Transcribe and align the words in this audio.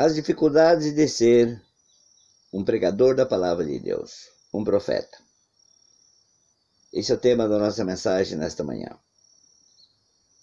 As 0.00 0.14
dificuldades 0.14 0.94
de 0.94 1.08
ser 1.08 1.60
um 2.52 2.62
pregador 2.64 3.16
da 3.16 3.26
palavra 3.26 3.64
de 3.64 3.80
Deus, 3.80 4.28
um 4.54 4.62
profeta. 4.62 5.18
Esse 6.92 7.10
é 7.10 7.16
o 7.16 7.18
tema 7.18 7.48
da 7.48 7.58
nossa 7.58 7.84
mensagem 7.84 8.38
nesta 8.38 8.62
manhã. 8.62 8.96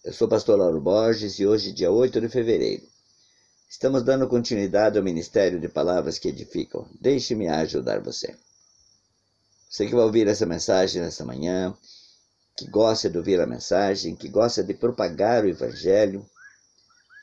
Eu 0.03 0.11
sou 0.11 0.27
o 0.27 0.29
pastor 0.29 0.59
Lauro 0.59 0.81
Borges 0.81 1.39
e 1.39 1.47
hoje, 1.47 1.71
dia 1.71 1.89
8 1.89 2.19
de 2.19 2.27
fevereiro, 2.27 2.85
estamos 3.69 4.03
dando 4.03 4.27
continuidade 4.27 4.97
ao 4.97 5.03
ministério 5.05 5.57
de 5.57 5.69
palavras 5.69 6.19
que 6.19 6.27
edificam. 6.27 6.85
Deixe-me 6.99 7.47
ajudar 7.47 8.01
você. 8.01 8.37
Você 9.69 9.85
que 9.85 9.95
vai 9.95 10.03
ouvir 10.03 10.27
essa 10.27 10.45
mensagem 10.45 11.01
nesta 11.01 11.23
manhã, 11.23 11.73
que 12.57 12.69
gosta 12.69 13.09
de 13.09 13.17
ouvir 13.17 13.39
a 13.39 13.47
mensagem, 13.47 14.17
que 14.17 14.27
gosta 14.27 14.61
de 14.61 14.73
propagar 14.73 15.45
o 15.45 15.47
evangelho, 15.47 16.29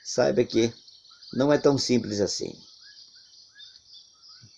saiba 0.02 0.42
que 0.44 0.72
não 1.32 1.53
é 1.53 1.59
tão 1.59 1.79
simples 1.79 2.21
assim. 2.21 2.53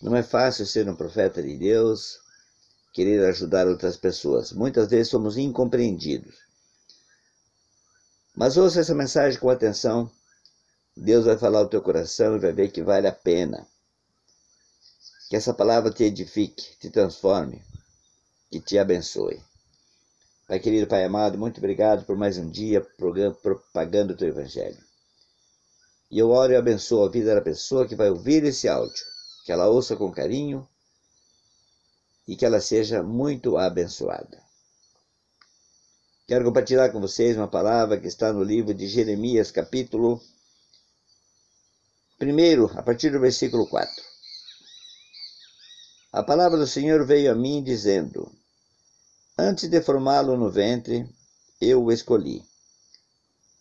Não 0.02 0.14
é 0.14 0.22
fácil 0.22 0.66
ser 0.66 0.88
um 0.88 0.96
profeta 0.96 1.42
de 1.42 1.56
Deus, 1.56 2.18
querer 2.92 3.24
ajudar 3.26 3.66
outras 3.66 3.96
pessoas. 3.96 4.52
Muitas 4.52 4.88
vezes 4.88 5.08
somos 5.08 5.36
incompreendidos. 5.36 6.34
Mas 8.36 8.56
ouça 8.56 8.80
essa 8.80 8.94
mensagem 8.94 9.38
com 9.38 9.48
atenção. 9.48 10.10
Deus 10.96 11.24
vai 11.24 11.38
falar 11.38 11.60
ao 11.60 11.68
teu 11.68 11.80
coração 11.80 12.36
e 12.36 12.40
vai 12.40 12.52
ver 12.52 12.70
que 12.70 12.82
vale 12.82 13.06
a 13.06 13.12
pena. 13.12 13.66
Que 15.28 15.36
essa 15.36 15.54
palavra 15.54 15.90
te 15.90 16.04
edifique, 16.04 16.76
te 16.78 16.90
transforme, 16.90 17.62
que 18.50 18.60
te 18.60 18.78
abençoe. 18.78 19.40
Pai 20.46 20.58
querido, 20.58 20.86
Pai 20.86 21.04
amado, 21.04 21.38
muito 21.38 21.58
obrigado 21.58 22.04
por 22.04 22.16
mais 22.16 22.36
um 22.36 22.50
dia 22.50 22.80
propagando 22.80 24.12
o 24.12 24.16
teu 24.16 24.28
evangelho. 24.28 24.78
E 26.10 26.18
eu 26.18 26.30
oro 26.30 26.52
e 26.52 26.56
abençoo 26.56 27.04
a 27.04 27.10
vida 27.10 27.34
da 27.34 27.40
pessoa 27.40 27.86
que 27.86 27.96
vai 27.96 28.10
ouvir 28.10 28.44
esse 28.44 28.68
áudio, 28.68 29.04
que 29.44 29.52
ela 29.52 29.68
ouça 29.68 29.96
com 29.96 30.12
carinho 30.12 30.68
e 32.26 32.36
que 32.36 32.44
ela 32.44 32.60
seja 32.60 33.02
muito 33.02 33.56
abençoada. 33.56 34.42
Quero 36.26 36.44
compartilhar 36.44 36.90
com 36.90 37.00
vocês 37.00 37.36
uma 37.36 37.48
palavra 37.48 38.00
que 38.00 38.06
está 38.06 38.32
no 38.32 38.42
livro 38.42 38.72
de 38.72 38.86
Jeremias, 38.86 39.50
capítulo 39.50 40.22
1, 42.20 42.78
a 42.78 42.82
partir 42.82 43.10
do 43.10 43.20
versículo 43.20 43.66
4. 43.68 44.02
A 46.12 46.22
palavra 46.22 46.56
do 46.56 46.66
Senhor 46.66 47.04
veio 47.04 47.30
a 47.30 47.34
mim 47.34 47.62
dizendo: 47.62 48.30
Antes 49.36 49.68
de 49.68 49.82
formá-lo 49.82 50.36
no 50.36 50.50
ventre, 50.50 51.06
eu 51.60 51.82
o 51.82 51.92
escolhi. 51.92 52.42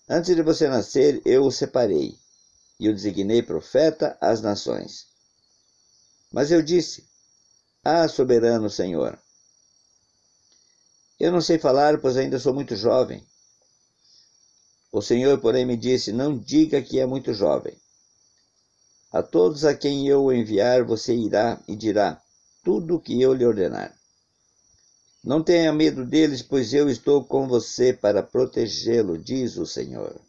Antes 0.07 0.35
de 0.35 0.43
você 0.43 0.67
nascer, 0.69 1.21
eu 1.25 1.45
o 1.45 1.51
separei 1.51 2.22
e 2.83 2.89
o 2.89 2.93
designei 2.93 3.41
profeta 3.41 4.17
às 4.19 4.41
nações. 4.41 5.07
Mas 6.29 6.51
eu 6.51 6.61
disse: 6.61 7.07
Ah, 7.81 8.09
soberano 8.09 8.69
Senhor, 8.69 9.17
eu 11.17 11.31
não 11.31 11.39
sei 11.39 11.57
falar, 11.57 11.97
pois 12.01 12.17
ainda 12.17 12.37
sou 12.37 12.53
muito 12.53 12.75
jovem. 12.75 13.25
O 14.91 15.01
Senhor, 15.01 15.39
porém, 15.39 15.65
me 15.65 15.77
disse: 15.77 16.11
Não 16.11 16.37
diga 16.37 16.81
que 16.81 16.99
é 16.99 17.05
muito 17.05 17.33
jovem. 17.33 17.73
A 19.13 19.23
todos 19.23 19.63
a 19.63 19.73
quem 19.73 20.05
eu 20.05 20.29
enviar, 20.33 20.83
você 20.83 21.15
irá 21.15 21.63
e 21.65 21.77
dirá 21.77 22.21
tudo 22.65 22.95
o 22.95 22.99
que 22.99 23.21
eu 23.21 23.33
lhe 23.33 23.45
ordenar. 23.45 23.95
Não 25.23 25.41
tenha 25.41 25.71
medo 25.71 26.05
deles, 26.05 26.41
pois 26.41 26.73
eu 26.73 26.89
estou 26.89 27.23
com 27.23 27.47
você 27.47 27.93
para 27.93 28.21
protegê-lo, 28.21 29.17
diz 29.17 29.55
o 29.55 29.65
Senhor. 29.65 30.19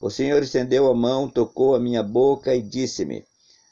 O 0.00 0.08
Senhor 0.08 0.42
estendeu 0.42 0.90
a 0.90 0.94
mão, 0.94 1.28
tocou 1.28 1.74
a 1.74 1.78
minha 1.78 2.02
boca 2.02 2.54
e 2.54 2.62
disse-me: 2.62 3.22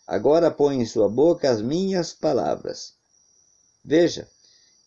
Agora 0.06 0.50
põe 0.50 0.78
em 0.78 0.84
sua 0.84 1.08
boca 1.08 1.50
as 1.50 1.62
minhas 1.62 2.12
palavras. 2.12 2.92
Veja, 3.82 4.28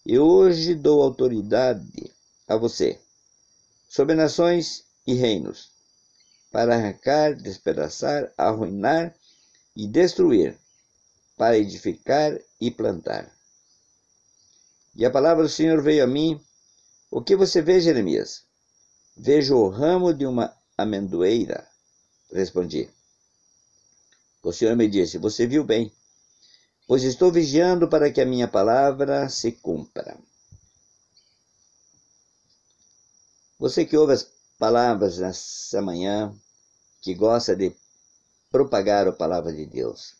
eu 0.05 0.23
hoje 0.23 0.75
dou 0.75 1.01
autoridade 1.01 2.13
a 2.47 2.55
você 2.55 3.01
sobre 3.89 4.13
nações 4.13 4.85
e 5.07 5.15
reinos, 5.15 5.71
para 6.51 6.75
arrancar, 6.75 7.33
despedaçar, 7.35 8.31
arruinar 8.37 9.15
e 9.75 9.87
destruir, 9.87 10.55
para 11.35 11.57
edificar 11.57 12.39
e 12.59 12.69
plantar. 12.69 13.35
E 14.95 15.03
a 15.03 15.09
palavra 15.09 15.41
do 15.41 15.49
Senhor 15.49 15.81
veio 15.81 16.03
a 16.03 16.07
mim. 16.07 16.39
O 17.09 17.19
que 17.19 17.35
você 17.35 17.63
vê, 17.63 17.79
Jeremias? 17.79 18.43
Vejo 19.17 19.55
o 19.55 19.69
ramo 19.69 20.13
de 20.13 20.25
uma 20.25 20.55
amendoeira? 20.77 21.67
Respondi. 22.31 22.89
O 24.43 24.51
Senhor 24.51 24.75
me 24.75 24.87
disse: 24.87 25.17
Você 25.17 25.45
viu 25.45 25.63
bem, 25.63 25.91
pois 26.87 27.03
estou 27.03 27.31
vigiando 27.31 27.87
para 27.87 28.11
que 28.11 28.21
a 28.21 28.25
minha 28.25 28.47
palavra 28.47 29.29
se 29.29 29.51
cumpra. 29.51 30.17
Você 33.59 33.85
que 33.85 33.95
ouve 33.95 34.13
as 34.13 34.27
palavras 34.57 35.19
nessa 35.19 35.81
manhã, 35.81 36.33
que 37.01 37.13
gosta 37.13 37.55
de 37.55 37.75
propagar 38.49 39.07
a 39.07 39.13
palavra 39.13 39.53
de 39.53 39.65
Deus. 39.65 40.15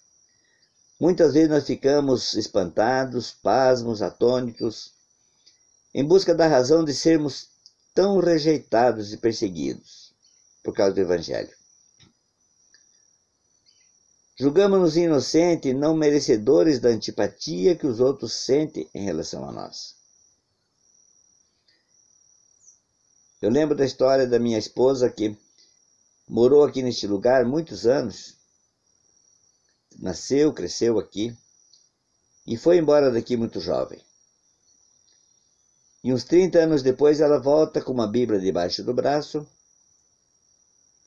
Muitas 1.00 1.34
vezes 1.34 1.50
nós 1.50 1.66
ficamos 1.66 2.36
espantados, 2.36 3.32
pasmos, 3.32 4.04
atônitos, 4.04 4.92
em 5.94 6.06
busca 6.06 6.36
da 6.36 6.48
razão 6.48 6.86
de 6.86 6.94
sermos 6.94 7.48
tão 7.94 8.20
rejeitados 8.20 9.12
e 9.12 9.18
perseguidos 9.18 10.01
por 10.64 10.74
causa 10.74 10.94
do 10.94 11.02
Evangelho. 11.02 11.56
Julgamos-nos 14.38 14.98
inocentes 14.98 15.76
não 15.76 15.96
merecedores 15.96 16.80
da 16.80 16.90
antipatia 16.90 17.76
que 17.76 17.86
os 17.86 18.00
outros 18.00 18.34
sentem 18.34 18.90
em 18.94 19.04
relação 19.04 19.48
a 19.48 19.52
nós. 19.52 19.96
Eu 23.42 23.50
lembro 23.50 23.76
da 23.76 23.86
história 23.86 24.28
da 24.28 24.40
minha 24.40 24.58
esposa 24.58 25.10
que 25.10 25.38
morou 26.28 26.64
aqui 26.64 26.82
neste 26.82 27.06
lugar 27.08 27.46
muitos 27.46 27.86
anos, 27.86 28.38
nasceu, 30.00 30.54
cresceu 30.54 30.98
aqui 30.98 31.36
e 32.48 32.58
foi 32.58 32.78
embora 32.78 33.12
daqui 33.12 33.36
muito 33.36 33.60
jovem. 33.60 34.02
E 36.04 36.12
uns 36.12 36.24
30 36.24 36.60
anos 36.60 36.82
depois 36.82 37.20
ela 37.20 37.40
volta 37.40 37.80
com 37.82 37.92
uma 37.92 38.08
Bíblia 38.08 38.40
debaixo 38.40 38.84
do 38.84 38.94
braço 38.94 39.48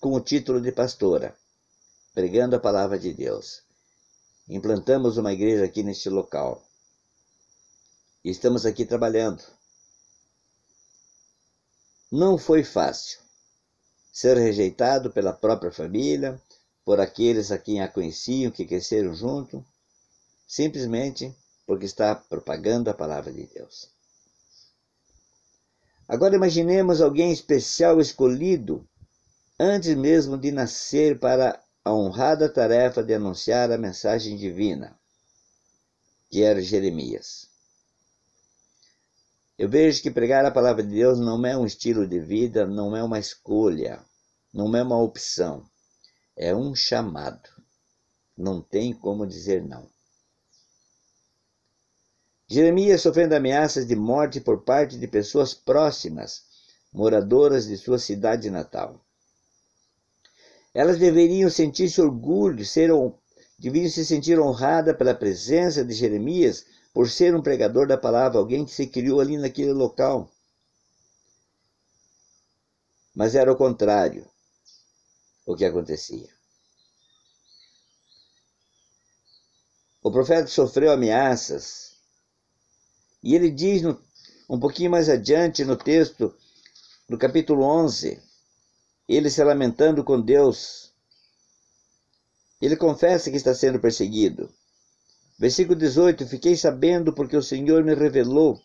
com 0.05 0.13
o 0.13 0.21
título 0.21 0.61
de 0.61 0.71
pastora, 0.71 1.35
pregando 2.13 2.55
a 2.55 2.61
palavra 2.61 2.99
de 2.99 3.15
Deus. 3.15 3.63
Implantamos 4.47 5.17
uma 5.17 5.33
igreja 5.33 5.65
aqui 5.65 5.83
neste 5.83 6.11
local. 6.11 6.63
E 8.23 8.29
estamos 8.29 8.67
aqui 8.67 8.85
trabalhando. 8.85 9.43
Não 12.13 12.37
foi 12.37 12.63
fácil 12.63 13.19
ser 14.13 14.37
rejeitado 14.37 15.11
pela 15.11 15.33
própria 15.33 15.73
família, 15.73 16.39
por 16.85 17.01
aqueles 17.01 17.51
a 17.51 17.57
quem 17.57 17.81
a 17.81 17.89
conheciam, 17.89 18.53
que 18.53 18.67
cresceram 18.67 19.15
junto, 19.15 19.65
simplesmente 20.47 21.35
porque 21.65 21.87
está 21.87 22.15
propagando 22.15 22.91
a 22.91 22.95
palavra 22.95 23.33
de 23.33 23.47
Deus. 23.47 23.89
Agora 26.07 26.37
imaginemos 26.37 27.01
alguém 27.01 27.33
especial 27.33 27.99
escolhido 27.99 28.87
antes 29.59 29.95
mesmo 29.95 30.37
de 30.37 30.51
nascer 30.51 31.19
para 31.19 31.63
a 31.85 31.93
honrada 31.93 32.49
tarefa 32.49 33.03
de 33.03 33.15
anunciar 33.15 33.71
a 33.71 33.79
mensagem 33.79 34.37
divina, 34.37 34.99
que 36.31 36.43
era 36.43 36.61
Jeremias. 36.61 37.49
Eu 39.57 39.69
vejo 39.69 40.03
que 40.03 40.11
pregar 40.11 40.45
a 40.45 40.51
palavra 40.51 40.83
de 40.83 40.93
Deus 40.93 41.21
não 41.21 41.45
é 41.47 41.57
um 41.57 41.65
estilo 41.65 42.07
de 42.07 42.19
vida, 42.19 42.67
não 42.67 42.97
é 42.97 43.03
uma 43.03 43.21
escolha, 43.21 44.05
não 44.53 44.75
é 44.75 44.83
uma 44.83 45.01
opção, 45.01 45.65
é 46.37 46.55
um 46.55 46.75
chamado. 46.75 47.49
Não 48.37 48.61
tem 48.61 48.93
como 48.93 49.25
dizer 49.25 49.63
não. 49.63 49.89
Jeremias 52.49 53.01
sofrendo 53.01 53.37
ameaças 53.37 53.87
de 53.87 53.95
morte 53.95 54.41
por 54.41 54.65
parte 54.65 54.99
de 54.99 55.07
pessoas 55.07 55.55
próximas, 55.55 56.43
moradoras 56.93 57.67
de 57.67 57.77
sua 57.77 57.99
cidade 57.99 58.51
natal. 58.51 59.05
Elas 60.75 60.99
deveriam 60.99 61.49
sentir-se 61.49 62.01
orgulho, 62.01 62.67
ser, 62.67 62.91
deveriam 63.57 63.91
se 63.91 64.05
sentir 64.05 64.41
honradas 64.41 64.97
pela 64.97 65.15
presença 65.15 65.85
de 65.85 65.95
Jeremias 65.95 66.67
por 66.93 67.09
ser 67.09 67.35
um 67.35 67.43
pregador 67.43 67.87
da 67.87 67.97
palavra, 67.97 68.39
alguém 68.39 68.65
que 68.65 68.73
se 68.73 68.89
criou 68.89 69.21
ali 69.21 69.39
naquele 69.39 69.73
local. 69.73 70.29
Mas 73.15 73.37
era 73.37 73.53
o 73.53 73.57
contrário 73.57 74.29
o 75.47 75.55
que 75.55 75.65
acontecia. 75.65 76.29
O 80.03 80.11
profeta 80.11 80.47
sofreu 80.49 80.91
ameaças. 80.91 81.95
E 83.23 83.35
ele 83.35 83.51
diz 83.51 83.81
no, 83.83 83.99
um 84.51 84.59
pouquinho 84.59 84.91
mais 84.91 85.09
adiante 85.09 85.65
no 85.65 85.77
texto, 85.77 86.35
no 87.09 87.17
capítulo 87.17 87.65
11, 87.65 88.21
ele 89.09 89.31
se 89.31 89.43
lamentando 89.43 90.03
com 90.03 90.21
Deus. 90.21 90.93
Ele 92.61 92.77
confessa 92.77 93.31
que 93.31 93.37
está 93.37 93.55
sendo 93.55 93.79
perseguido. 93.79 94.51
Versículo 95.39 95.79
18: 95.79 96.27
Fiquei 96.27 96.57
sabendo 96.57 97.13
porque 97.13 97.37
o 97.37 97.43
Senhor 97.43 97.85
me 97.85 97.95
revelou. 97.95 98.61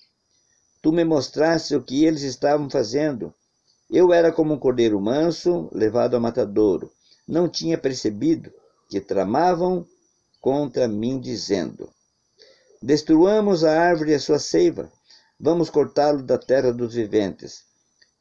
Tu 0.82 0.92
me 0.92 1.04
mostraste 1.04 1.76
o 1.76 1.84
que 1.84 2.06
eles 2.06 2.22
estavam 2.22 2.70
fazendo. 2.70 3.34
Eu 3.90 4.14
era 4.14 4.32
como 4.32 4.54
um 4.54 4.60
cordeiro 4.60 5.02
manso, 5.02 5.70
levado 5.74 6.14
ao 6.14 6.22
matadouro. 6.22 6.92
Não 7.28 7.50
tinha 7.50 7.78
percebido 7.78 8.52
que 8.88 9.02
tramavam 9.02 9.86
contra 10.40 10.88
mim, 10.88 11.20
dizendo: 11.20 11.90
Destruamos 12.82 13.64
a 13.64 13.78
árvore 13.78 14.12
e 14.12 14.16
a 14.16 14.20
sua 14.20 14.40
seiva, 14.40 14.90
vamos 15.38 15.70
cortá-lo 15.70 16.24
da 16.24 16.38
terra 16.38 16.72
dos 16.72 16.94
viventes, 16.94 17.66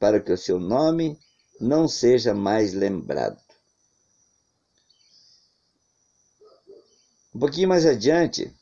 para 0.01 0.19
que 0.19 0.33
o 0.33 0.39
seu 0.39 0.59
nome 0.59 1.17
não 1.61 1.89
seja 1.89 2.35
mais 2.35 2.73
lembrado. 2.73 3.41
Um 7.35 7.39
pouquinho 7.39 7.69
mais 7.69 7.87
adiante, 7.87 8.53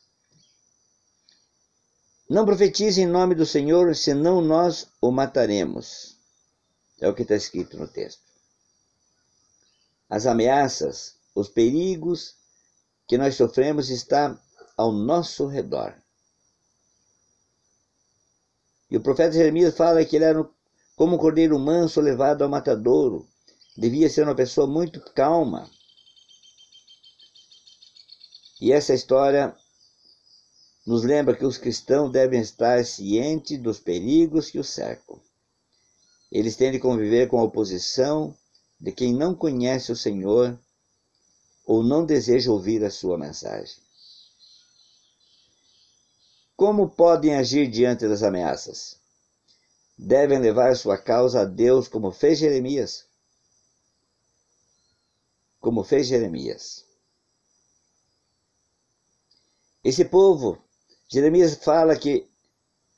não 2.29 2.45
profetize 2.45 3.01
em 3.01 3.07
nome 3.07 3.33
do 3.33 3.45
Senhor, 3.45 3.95
senão 3.95 4.41
nós 4.41 4.87
o 5.01 5.11
mataremos. 5.11 6.17
É 6.99 7.07
o 7.07 7.13
que 7.13 7.21
está 7.21 7.35
escrito 7.35 7.77
no 7.77 7.87
texto. 7.87 8.21
As 10.09 10.25
ameaças, 10.25 11.15
os 11.33 11.47
perigos 11.47 12.35
que 13.07 13.17
nós 13.17 13.35
sofremos 13.35 13.89
está 13.89 14.37
ao 14.75 14.91
nosso 14.91 15.47
redor. 15.47 15.95
E 18.89 18.97
o 18.97 19.01
profeta 19.01 19.33
Jeremias 19.33 19.75
fala 19.75 20.03
que 20.03 20.15
ele 20.15 20.25
era 20.25 20.49
como 20.97 21.15
um 21.15 21.19
cordeiro 21.19 21.59
manso 21.59 22.01
levado 22.01 22.41
ao 22.43 22.49
matadouro. 22.49 23.29
Devia 23.77 24.09
ser 24.09 24.23
uma 24.23 24.33
pessoa 24.33 24.65
muito 24.65 24.99
calma. 25.13 25.69
E 28.59 28.71
essa 28.71 28.95
história 28.95 29.55
nos 30.87 31.03
lembra 31.03 31.35
que 31.35 31.45
os 31.45 31.59
cristãos 31.59 32.11
devem 32.11 32.41
estar 32.41 32.83
cientes 32.83 33.59
dos 33.59 33.79
perigos 33.79 34.49
que 34.49 34.57
os 34.57 34.69
cercam. 34.69 35.21
Eles 36.31 36.55
têm 36.55 36.71
de 36.71 36.79
conviver 36.79 37.27
com 37.27 37.37
a 37.37 37.43
oposição 37.43 38.35
de 38.81 38.91
quem 38.91 39.13
não 39.13 39.35
conhece 39.35 39.91
o 39.91 39.95
Senhor 39.95 40.59
ou 41.63 41.83
não 41.83 42.03
deseja 42.03 42.51
ouvir 42.51 42.83
a 42.83 42.89
sua 42.89 43.19
mensagem. 43.19 43.77
Como 46.55 46.89
podem 46.89 47.35
agir 47.35 47.69
diante 47.69 48.07
das 48.07 48.23
ameaças? 48.23 48.97
Devem 49.97 50.39
levar 50.39 50.75
sua 50.75 50.97
causa 50.97 51.41
a 51.41 51.45
Deus, 51.45 51.87
como 51.87 52.11
fez 52.11 52.37
Jeremias. 52.37 53.05
Como 55.59 55.83
fez 55.83 56.07
Jeremias. 56.07 56.85
Esse 59.83 60.05
povo, 60.05 60.61
Jeremias 61.07 61.55
fala 61.55 61.97
que 61.97 62.29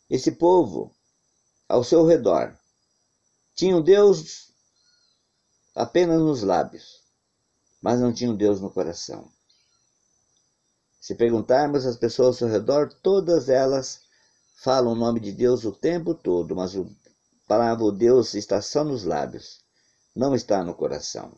esse 0.10 0.31
povo, 0.31 0.94
ao 1.68 1.84
seu 1.84 2.06
redor, 2.06 2.57
tinha 3.56 3.78
um 3.78 3.81
Deus 3.81 4.52
apenas 5.75 6.19
nos 6.19 6.42
lábios, 6.42 7.04
mas 7.81 8.00
não 8.00 8.12
tinha 8.12 8.31
um 8.31 8.36
Deus 8.36 8.60
no 8.60 8.72
coração. 8.72 9.31
Se 11.00 11.16
perguntarmos 11.16 11.86
às 11.86 11.95
pessoas 11.95 12.42
ao 12.42 12.50
redor, 12.50 12.94
todas 13.02 13.48
elas 13.48 14.02
falam 14.61 14.91
o 14.91 14.95
nome 14.95 15.21
de 15.21 15.31
Deus 15.31 15.63
o 15.63 15.71
tempo 15.71 16.13
todo, 16.13 16.53
mas 16.56 16.75
a 16.75 16.83
palavra 17.47 17.91
Deus 17.94 18.33
está 18.33 18.61
só 18.61 18.83
nos 18.83 19.06
lábios, 19.06 19.61
não 20.13 20.35
está 20.35 20.63
no 20.63 20.73
coração. 20.73 21.33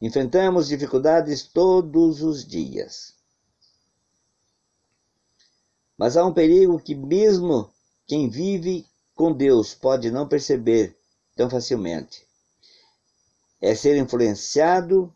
Enfrentamos 0.00 0.68
dificuldades 0.68 1.42
todos 1.42 2.22
os 2.22 2.46
dias. 2.46 3.14
Mas 5.98 6.16
há 6.16 6.24
um 6.24 6.32
perigo 6.32 6.78
que, 6.78 6.94
mesmo 6.94 7.70
quem 8.06 8.28
vive 8.28 8.86
com 9.14 9.32
Deus, 9.32 9.74
pode 9.74 10.10
não 10.10 10.28
perceber 10.28 10.98
tão 11.34 11.48
facilmente. 11.48 12.26
É 13.60 13.74
ser 13.74 13.96
influenciado 13.96 15.14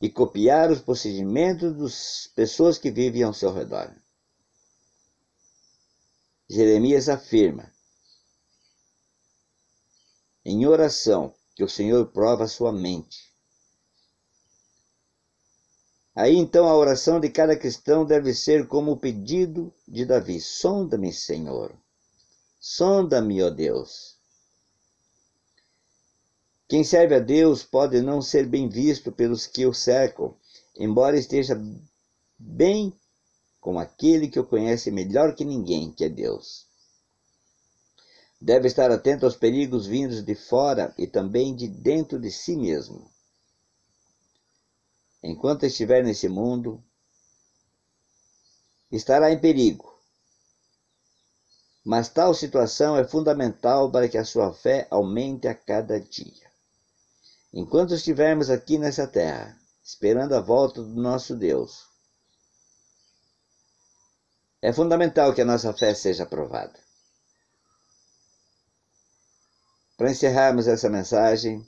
e 0.00 0.08
copiar 0.08 0.70
os 0.70 0.80
procedimentos 0.80 1.76
das 1.76 2.32
pessoas 2.34 2.78
que 2.78 2.90
vivem 2.90 3.22
ao 3.22 3.34
seu 3.34 3.52
redor. 3.52 3.94
Jeremias 6.48 7.08
afirma 7.08 7.70
em 10.44 10.66
oração 10.66 11.34
que 11.54 11.62
o 11.62 11.68
Senhor 11.68 12.06
prova 12.12 12.44
a 12.44 12.48
sua 12.48 12.72
mente. 12.72 13.30
Aí 16.14 16.34
então 16.34 16.66
a 16.66 16.74
oração 16.74 17.20
de 17.20 17.28
cada 17.28 17.56
cristão 17.56 18.04
deve 18.04 18.34
ser 18.34 18.66
como 18.66 18.92
o 18.92 18.96
pedido 18.96 19.72
de 19.86 20.04
Davi: 20.04 20.40
Sonda-me, 20.40 21.12
Senhor. 21.12 21.72
Sonda-me, 22.58 23.42
ó 23.42 23.50
Deus 23.50 24.09
quem 26.70 26.84
serve 26.84 27.16
a 27.16 27.18
Deus 27.18 27.64
pode 27.64 28.00
não 28.00 28.22
ser 28.22 28.46
bem 28.46 28.68
visto 28.68 29.10
pelos 29.10 29.44
que 29.44 29.66
o 29.66 29.74
cercam, 29.74 30.36
embora 30.78 31.18
esteja 31.18 31.60
bem 32.38 32.96
com 33.60 33.76
aquele 33.76 34.28
que 34.28 34.38
o 34.38 34.46
conhece 34.46 34.88
melhor 34.88 35.34
que 35.34 35.44
ninguém, 35.44 35.90
que 35.90 36.04
é 36.04 36.08
Deus. 36.08 36.68
Deve 38.40 38.68
estar 38.68 38.88
atento 38.88 39.26
aos 39.26 39.34
perigos 39.34 39.84
vindos 39.84 40.22
de 40.22 40.36
fora 40.36 40.94
e 40.96 41.08
também 41.08 41.56
de 41.56 41.66
dentro 41.66 42.20
de 42.20 42.30
si 42.30 42.54
mesmo. 42.54 43.10
Enquanto 45.24 45.66
estiver 45.66 46.04
nesse 46.04 46.28
mundo, 46.28 46.80
estará 48.92 49.32
em 49.32 49.40
perigo. 49.40 49.92
Mas 51.84 52.08
tal 52.08 52.32
situação 52.32 52.96
é 52.96 53.04
fundamental 53.04 53.90
para 53.90 54.08
que 54.08 54.16
a 54.16 54.24
sua 54.24 54.52
fé 54.52 54.86
aumente 54.88 55.48
a 55.48 55.54
cada 55.54 55.98
dia. 55.98 56.49
Enquanto 57.52 57.94
estivermos 57.94 58.48
aqui 58.48 58.78
nessa 58.78 59.08
terra, 59.08 59.58
esperando 59.82 60.34
a 60.34 60.40
volta 60.40 60.80
do 60.82 61.00
nosso 61.00 61.34
Deus, 61.34 61.84
é 64.62 64.72
fundamental 64.72 65.34
que 65.34 65.40
a 65.40 65.44
nossa 65.44 65.72
fé 65.72 65.92
seja 65.92 66.22
aprovada. 66.22 66.78
Para 69.96 70.12
encerrarmos 70.12 70.68
essa 70.68 70.88
mensagem, 70.88 71.66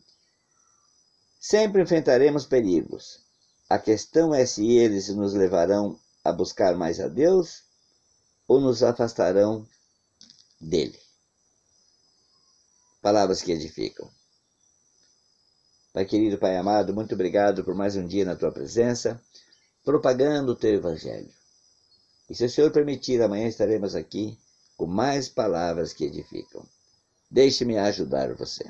sempre 1.40 1.82
enfrentaremos 1.82 2.46
perigos. 2.46 3.20
A 3.68 3.78
questão 3.78 4.32
é 4.32 4.46
se 4.46 4.76
eles 4.76 5.08
nos 5.08 5.34
levarão 5.34 5.98
a 6.22 6.32
buscar 6.32 6.76
mais 6.76 7.00
a 7.00 7.08
Deus 7.08 7.64
ou 8.46 8.60
nos 8.60 8.84
afastarão 8.84 9.66
dele. 10.60 11.00
Palavras 13.00 13.42
que 13.42 13.50
edificam. 13.50 14.08
Pai 15.92 16.06
querido, 16.06 16.38
Pai 16.38 16.56
amado, 16.56 16.94
muito 16.94 17.14
obrigado 17.14 17.62
por 17.62 17.74
mais 17.74 17.96
um 17.96 18.06
dia 18.06 18.24
na 18.24 18.34
tua 18.34 18.50
presença, 18.50 19.20
propagando 19.84 20.52
o 20.52 20.56
teu 20.56 20.72
evangelho. 20.72 21.28
E 22.30 22.34
se 22.34 22.46
o 22.46 22.48
Senhor 22.48 22.70
permitir, 22.70 23.20
amanhã 23.20 23.46
estaremos 23.46 23.94
aqui 23.94 24.38
com 24.74 24.86
mais 24.86 25.28
palavras 25.28 25.92
que 25.92 26.06
edificam. 26.06 26.64
Deixe-me 27.30 27.76
ajudar 27.76 28.34
você. 28.34 28.64